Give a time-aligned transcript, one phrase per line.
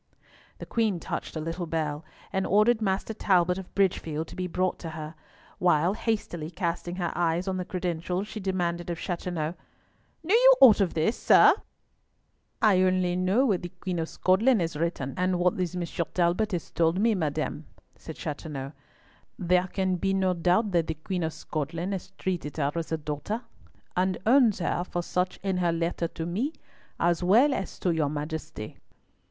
[0.57, 2.03] The Queen touched a little bell,
[2.33, 5.13] and ordered Master Talbot of Bridgefield to be brought to her,
[5.59, 9.53] while, hastily casting her eyes on the credentials, she demanded of Chateauneuf,
[10.23, 11.53] "Knew you aught of this, sir?"
[12.63, 16.51] "I know only what the Queen of Scotland has written and what this Monsieur Talbot
[16.53, 18.73] has told me, madam," said Chateauneuf.
[19.37, 22.97] "There can be no doubt that the Queen of Scotland has treated her as a
[22.97, 23.43] daughter,
[23.95, 26.53] and owns her for such in her letter to me,
[26.99, 28.77] as well as to your Majesty."